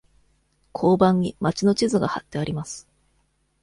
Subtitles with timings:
[0.73, 2.87] 交番に町の地図がはってあります。